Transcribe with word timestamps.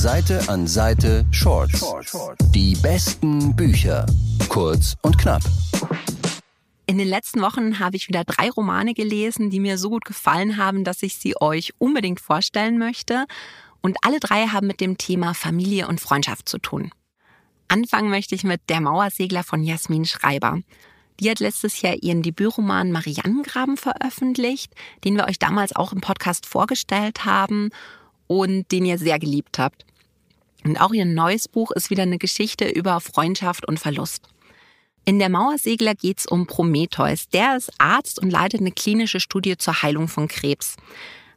Seite 0.00 0.48
an 0.48 0.66
Seite 0.66 1.26
Shorts. 1.30 1.84
Die 2.54 2.74
besten 2.76 3.54
Bücher. 3.54 4.06
Kurz 4.48 4.96
und 5.02 5.18
knapp. 5.18 5.42
In 6.86 6.96
den 6.96 7.06
letzten 7.06 7.42
Wochen 7.42 7.78
habe 7.80 7.96
ich 7.96 8.08
wieder 8.08 8.24
drei 8.24 8.48
Romane 8.48 8.94
gelesen, 8.94 9.50
die 9.50 9.60
mir 9.60 9.76
so 9.76 9.90
gut 9.90 10.06
gefallen 10.06 10.56
haben, 10.56 10.84
dass 10.84 11.02
ich 11.02 11.16
sie 11.16 11.38
euch 11.38 11.74
unbedingt 11.76 12.18
vorstellen 12.18 12.78
möchte. 12.78 13.26
Und 13.82 13.98
alle 14.00 14.20
drei 14.20 14.46
haben 14.46 14.68
mit 14.68 14.80
dem 14.80 14.96
Thema 14.96 15.34
Familie 15.34 15.86
und 15.86 16.00
Freundschaft 16.00 16.48
zu 16.48 16.56
tun. 16.56 16.92
Anfangen 17.68 18.08
möchte 18.08 18.34
ich 18.34 18.42
mit 18.42 18.62
Der 18.70 18.80
Mauersegler 18.80 19.44
von 19.44 19.62
Jasmin 19.62 20.06
Schreiber. 20.06 20.60
Die 21.20 21.28
hat 21.28 21.40
letztes 21.40 21.82
Jahr 21.82 21.96
ihren 22.00 22.22
Debütroman 22.22 22.90
Mariannengraben 22.90 23.76
veröffentlicht, 23.76 24.72
den 25.04 25.16
wir 25.16 25.26
euch 25.26 25.38
damals 25.38 25.76
auch 25.76 25.92
im 25.92 26.00
Podcast 26.00 26.46
vorgestellt 26.46 27.26
haben 27.26 27.68
und 28.30 28.70
den 28.70 28.84
ihr 28.84 28.96
sehr 28.96 29.18
geliebt 29.18 29.58
habt. 29.58 29.84
Und 30.64 30.80
auch 30.80 30.92
ihr 30.92 31.04
neues 31.04 31.48
Buch 31.48 31.72
ist 31.72 31.90
wieder 31.90 32.04
eine 32.04 32.18
Geschichte 32.18 32.68
über 32.68 33.00
Freundschaft 33.00 33.66
und 33.66 33.80
Verlust. 33.80 34.28
In 35.04 35.18
der 35.18 35.28
Mauersegler 35.28 35.96
geht 35.96 36.20
es 36.20 36.26
um 36.26 36.46
Prometheus. 36.46 37.28
Der 37.30 37.56
ist 37.56 37.72
Arzt 37.78 38.22
und 38.22 38.30
leitet 38.30 38.60
eine 38.60 38.70
klinische 38.70 39.18
Studie 39.18 39.56
zur 39.56 39.82
Heilung 39.82 40.06
von 40.06 40.28
Krebs. 40.28 40.76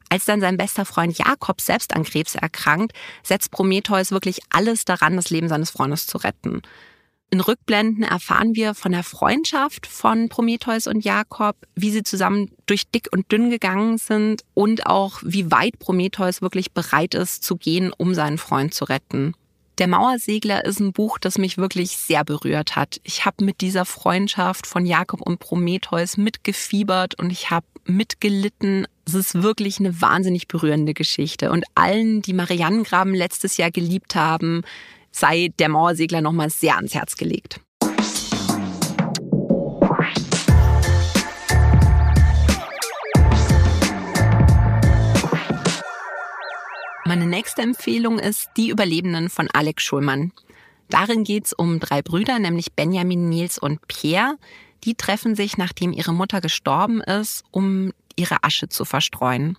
Als 0.09 0.25
dann 0.25 0.39
sein 0.39 0.57
bester 0.57 0.85
Freund 0.85 1.17
Jakob 1.17 1.61
selbst 1.61 1.95
an 1.95 2.03
Krebs 2.03 2.35
erkrankt, 2.35 2.93
setzt 3.23 3.49
Prometheus 3.49 4.11
wirklich 4.11 4.41
alles 4.51 4.85
daran, 4.85 5.15
das 5.15 5.31
Leben 5.31 5.49
seines 5.49 5.71
Freundes 5.71 6.05
zu 6.05 6.19
retten. 6.19 6.61
In 7.29 7.41
Rückblenden 7.41 8.03
erfahren 8.03 8.55
wir 8.55 8.75
von 8.75 8.91
der 8.91 9.03
Freundschaft 9.03 9.87
von 9.87 10.29
Prometheus 10.29 10.85
und 10.85 11.03
Jakob, 11.03 11.55
wie 11.75 11.89
sie 11.89 12.03
zusammen 12.03 12.51
durch 12.67 12.83
dick 12.91 13.07
und 13.11 13.31
dünn 13.31 13.49
gegangen 13.49 13.97
sind 13.97 14.43
und 14.53 14.85
auch 14.85 15.19
wie 15.23 15.49
weit 15.49 15.79
Prometheus 15.79 16.43
wirklich 16.43 16.73
bereit 16.73 17.15
ist 17.15 17.43
zu 17.43 17.55
gehen, 17.55 17.91
um 17.97 18.13
seinen 18.13 18.37
Freund 18.37 18.73
zu 18.75 18.85
retten. 18.85 19.33
Der 19.79 19.87
Mauersegler 19.87 20.65
ist 20.65 20.79
ein 20.79 20.93
Buch, 20.93 21.17
das 21.17 21.39
mich 21.39 21.57
wirklich 21.57 21.97
sehr 21.97 22.23
berührt 22.23 22.75
hat. 22.75 23.01
Ich 23.03 23.25
habe 23.25 23.43
mit 23.43 23.61
dieser 23.61 23.85
Freundschaft 23.85 24.67
von 24.67 24.85
Jakob 24.85 25.19
und 25.21 25.39
Prometheus 25.39 26.15
mitgefiebert 26.17 27.15
und 27.19 27.31
ich 27.31 27.49
habe 27.49 27.65
mitgelitten. 27.85 28.87
Es 29.05 29.15
ist 29.15 29.41
wirklich 29.41 29.79
eine 29.79 29.99
wahnsinnig 29.99 30.47
berührende 30.47 30.93
Geschichte. 30.93 31.49
Und 31.49 31.65
allen, 31.73 32.21
die 32.21 32.33
Mariannengraben 32.33 33.15
letztes 33.15 33.57
Jahr 33.57 33.71
geliebt 33.71 34.13
haben, 34.13 34.61
sei 35.13 35.51
der 35.59 35.69
Mauersegler 35.69 36.21
nochmal 36.21 36.49
sehr 36.49 36.75
ans 36.75 36.93
Herz 36.93 37.15
gelegt. 37.15 37.61
Meine 47.05 47.27
nächste 47.27 47.61
Empfehlung 47.61 48.17
ist 48.17 48.49
Die 48.57 48.69
Überlebenden 48.69 49.29
von 49.29 49.47
Alex 49.53 49.83
Schulmann. 49.83 50.31
Darin 50.89 51.23
geht 51.23 51.45
es 51.45 51.53
um 51.53 51.79
drei 51.79 52.01
Brüder, 52.01 52.39
nämlich 52.39 52.73
Benjamin, 52.73 53.29
Nils 53.29 53.59
und 53.59 53.87
Pierre. 53.87 54.37
Die 54.83 54.95
treffen 54.95 55.35
sich, 55.35 55.57
nachdem 55.57 55.93
ihre 55.93 56.13
Mutter 56.13 56.41
gestorben 56.41 57.01
ist, 57.01 57.43
um 57.51 57.93
ihre 58.15 58.43
Asche 58.43 58.67
zu 58.67 58.83
verstreuen. 58.83 59.57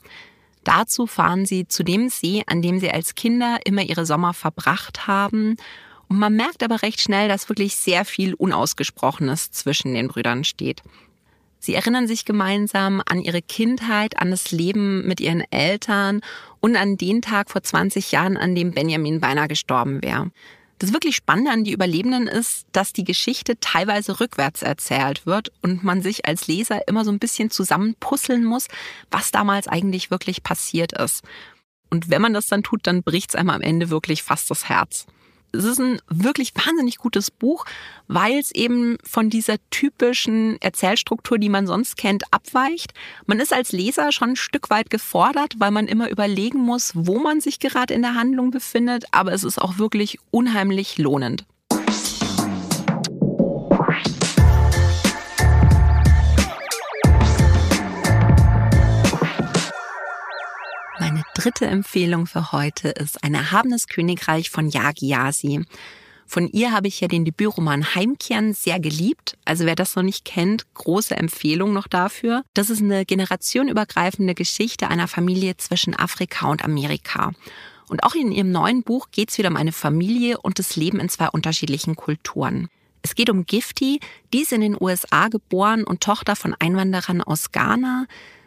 Dazu 0.64 1.06
fahren 1.06 1.46
sie 1.46 1.68
zu 1.68 1.82
dem 1.82 2.08
See, 2.08 2.42
an 2.46 2.62
dem 2.62 2.80
sie 2.80 2.90
als 2.90 3.14
Kinder 3.14 3.58
immer 3.64 3.82
ihre 3.82 4.06
Sommer 4.06 4.34
verbracht 4.34 5.06
haben. 5.06 5.56
Und 6.08 6.18
man 6.18 6.34
merkt 6.34 6.62
aber 6.62 6.82
recht 6.82 7.00
schnell, 7.00 7.28
dass 7.28 7.48
wirklich 7.48 7.76
sehr 7.76 8.04
viel 8.04 8.34
Unausgesprochenes 8.34 9.50
zwischen 9.50 9.94
den 9.94 10.08
Brüdern 10.08 10.44
steht. 10.44 10.82
Sie 11.58 11.74
erinnern 11.74 12.06
sich 12.06 12.26
gemeinsam 12.26 13.02
an 13.06 13.20
ihre 13.22 13.40
Kindheit, 13.40 14.20
an 14.20 14.30
das 14.30 14.50
Leben 14.50 15.06
mit 15.06 15.20
ihren 15.20 15.42
Eltern 15.50 16.20
und 16.60 16.76
an 16.76 16.98
den 16.98 17.22
Tag 17.22 17.50
vor 17.50 17.62
20 17.62 18.12
Jahren, 18.12 18.36
an 18.36 18.54
dem 18.54 18.72
Benjamin 18.72 19.20
beinahe 19.20 19.48
gestorben 19.48 20.02
wäre. 20.02 20.30
Das 20.78 20.92
wirklich 20.92 21.16
Spannende 21.16 21.52
an 21.52 21.64
die 21.64 21.72
Überlebenden 21.72 22.26
ist, 22.26 22.66
dass 22.72 22.92
die 22.92 23.04
Geschichte 23.04 23.58
teilweise 23.60 24.20
rückwärts 24.20 24.62
erzählt 24.62 25.24
wird 25.24 25.52
und 25.62 25.84
man 25.84 26.02
sich 26.02 26.26
als 26.26 26.46
Leser 26.46 26.88
immer 26.88 27.04
so 27.04 27.12
ein 27.12 27.18
bisschen 27.18 27.50
zusammenpuzzeln 27.50 28.44
muss, 28.44 28.68
was 29.10 29.30
damals 29.30 29.68
eigentlich 29.68 30.10
wirklich 30.10 30.42
passiert 30.42 30.92
ist. 30.92 31.22
Und 31.90 32.10
wenn 32.10 32.22
man 32.22 32.34
das 32.34 32.46
dann 32.46 32.62
tut, 32.64 32.86
dann 32.86 33.02
bricht 33.02 33.30
es 33.30 33.34
einem 33.36 33.50
am 33.50 33.60
Ende 33.60 33.88
wirklich 33.88 34.22
fast 34.22 34.50
das 34.50 34.68
Herz 34.68 35.06
es 35.54 35.64
ist 35.64 35.80
ein 35.80 36.00
wirklich 36.08 36.52
wahnsinnig 36.54 36.98
gutes 36.98 37.30
Buch, 37.30 37.64
weil 38.08 38.38
es 38.38 38.50
eben 38.52 38.98
von 39.02 39.30
dieser 39.30 39.56
typischen 39.70 40.60
Erzählstruktur, 40.60 41.38
die 41.38 41.48
man 41.48 41.66
sonst 41.66 41.96
kennt, 41.96 42.24
abweicht. 42.32 42.92
Man 43.26 43.40
ist 43.40 43.52
als 43.52 43.72
Leser 43.72 44.12
schon 44.12 44.30
ein 44.30 44.36
Stück 44.36 44.70
weit 44.70 44.90
gefordert, 44.90 45.54
weil 45.58 45.70
man 45.70 45.86
immer 45.86 46.10
überlegen 46.10 46.58
muss, 46.58 46.92
wo 46.94 47.18
man 47.18 47.40
sich 47.40 47.60
gerade 47.60 47.94
in 47.94 48.02
der 48.02 48.14
Handlung 48.14 48.50
befindet, 48.50 49.04
aber 49.12 49.32
es 49.32 49.44
ist 49.44 49.60
auch 49.60 49.78
wirklich 49.78 50.18
unheimlich 50.30 50.98
lohnend. 50.98 51.46
Dritte 61.44 61.66
Empfehlung 61.66 62.26
für 62.26 62.52
heute 62.52 62.88
ist 62.88 63.22
Ein 63.22 63.34
erhabenes 63.34 63.86
Königreich 63.86 64.48
von 64.48 64.70
Yagi 64.70 65.08
Yasi. 65.08 65.62
Von 66.24 66.48
ihr 66.48 66.72
habe 66.72 66.88
ich 66.88 67.02
ja 67.02 67.08
den 67.08 67.26
Debütroman 67.26 67.94
Heimkehren 67.94 68.54
sehr 68.54 68.80
geliebt. 68.80 69.36
Also 69.44 69.66
wer 69.66 69.74
das 69.74 69.94
noch 69.94 70.02
nicht 70.02 70.24
kennt, 70.24 70.64
große 70.72 71.14
Empfehlung 71.14 71.74
noch 71.74 71.86
dafür. 71.86 72.44
Das 72.54 72.70
ist 72.70 72.80
eine 72.80 73.04
generationenübergreifende 73.04 74.34
Geschichte 74.34 74.88
einer 74.88 75.06
Familie 75.06 75.58
zwischen 75.58 75.94
Afrika 75.94 76.48
und 76.48 76.64
Amerika. 76.64 77.32
Und 77.88 78.04
auch 78.04 78.14
in 78.14 78.32
ihrem 78.32 78.50
neuen 78.50 78.82
Buch 78.82 79.08
geht 79.10 79.30
es 79.30 79.36
wieder 79.36 79.50
um 79.50 79.56
eine 79.56 79.72
Familie 79.72 80.38
und 80.40 80.58
das 80.58 80.76
Leben 80.76 80.98
in 80.98 81.10
zwei 81.10 81.28
unterschiedlichen 81.28 81.94
Kulturen. 81.94 82.70
Es 83.02 83.14
geht 83.14 83.28
um 83.28 83.44
Gifty, 83.44 84.00
die 84.32 84.40
ist 84.40 84.52
in 84.54 84.62
den 84.62 84.78
USA 84.80 85.28
geboren 85.28 85.84
und 85.84 86.00
Tochter 86.00 86.36
von 86.36 86.56
Einwanderern 86.58 87.20
aus 87.20 87.52
Ghana. 87.52 88.06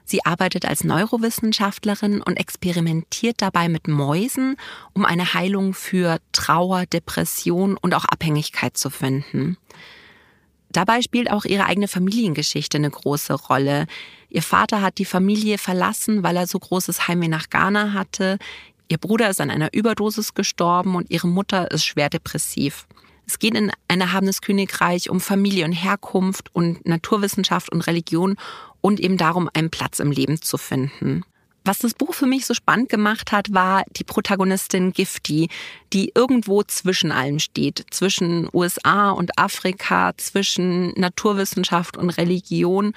Sie 0.09 0.25
arbeitet 0.25 0.65
als 0.65 0.85
Neurowissenschaftlerin 0.85 2.21
und 2.21 2.37
experimentiert 2.37 3.41
dabei 3.41 3.67
mit 3.67 3.89
Mäusen, 3.89 4.55
um 4.93 5.03
eine 5.03 5.33
Heilung 5.33 5.73
für 5.73 6.19
Trauer, 6.31 6.85
Depression 6.85 7.75
und 7.75 7.93
auch 7.93 8.05
Abhängigkeit 8.05 8.77
zu 8.77 8.89
finden. 8.89 9.57
Dabei 10.69 11.01
spielt 11.01 11.29
auch 11.29 11.43
ihre 11.43 11.65
eigene 11.65 11.89
Familiengeschichte 11.89 12.77
eine 12.77 12.89
große 12.89 13.33
Rolle. 13.33 13.85
Ihr 14.29 14.43
Vater 14.43 14.81
hat 14.81 14.97
die 14.97 15.05
Familie 15.05 15.57
verlassen, 15.57 16.23
weil 16.23 16.37
er 16.37 16.47
so 16.47 16.57
großes 16.57 17.09
Heimweh 17.09 17.27
nach 17.27 17.49
Ghana 17.49 17.91
hatte. 17.91 18.39
Ihr 18.87 18.97
Bruder 18.97 19.29
ist 19.29 19.41
an 19.41 19.51
einer 19.51 19.73
Überdosis 19.73 20.33
gestorben 20.33 20.95
und 20.95 21.11
ihre 21.11 21.27
Mutter 21.27 21.69
ist 21.71 21.85
schwer 21.85 22.09
depressiv. 22.09 22.87
Es 23.25 23.39
geht 23.39 23.55
in 23.55 23.71
ein 23.89 23.99
erhabenes 23.99 24.39
Königreich 24.41 25.09
um 25.09 25.19
Familie 25.19 25.65
und 25.65 25.73
Herkunft 25.73 26.55
und 26.55 26.85
Naturwissenschaft 26.85 27.69
und 27.69 27.85
Religion 27.85 28.37
und 28.81 28.99
eben 28.99 29.17
darum, 29.17 29.49
einen 29.53 29.69
Platz 29.69 29.99
im 29.99 30.11
Leben 30.11 30.41
zu 30.41 30.57
finden. 30.57 31.23
Was 31.67 31.79
das 31.79 31.93
Buch 31.93 32.13
für 32.13 32.27
mich 32.27 32.45
so 32.45 32.53
spannend 32.53 32.87
gemacht 32.87 33.33
hat, 33.33 33.53
war 33.53 33.83
die 33.97 34.05
Protagonistin 34.05 34.93
Gifty, 34.93 35.49
die 35.91 36.13
irgendwo 36.15 36.63
zwischen 36.63 37.11
allem 37.11 37.39
steht, 37.39 37.85
zwischen 37.91 38.47
USA 38.53 39.11
und 39.11 39.37
Afrika, 39.37 40.13
zwischen 40.15 40.93
Naturwissenschaft 40.93 41.97
und 41.97 42.11
Religion. 42.11 42.93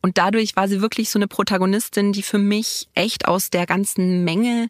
Und 0.00 0.16
dadurch 0.16 0.54
war 0.54 0.68
sie 0.68 0.80
wirklich 0.80 1.10
so 1.10 1.18
eine 1.18 1.26
Protagonistin, 1.26 2.12
die 2.12 2.22
für 2.22 2.38
mich 2.38 2.86
echt 2.94 3.26
aus 3.26 3.50
der 3.50 3.66
ganzen 3.66 4.22
Menge 4.22 4.68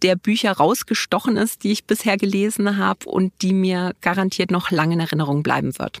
der 0.00 0.16
Bücher 0.16 0.52
rausgestochen 0.52 1.36
ist, 1.36 1.64
die 1.64 1.72
ich 1.72 1.84
bisher 1.84 2.16
gelesen 2.16 2.78
habe 2.78 3.06
und 3.10 3.32
die 3.42 3.52
mir 3.52 3.94
garantiert 4.00 4.50
noch 4.50 4.70
lange 4.70 4.94
in 4.94 5.00
Erinnerung 5.00 5.42
bleiben 5.42 5.78
wird. 5.78 6.00